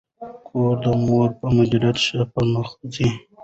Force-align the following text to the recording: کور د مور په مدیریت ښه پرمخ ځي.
کور 0.47 0.73
د 0.83 0.85
مور 1.05 1.29
په 1.39 1.45
مدیریت 1.55 1.97
ښه 2.05 2.21
پرمخ 2.33 2.69
ځي. 2.93 3.07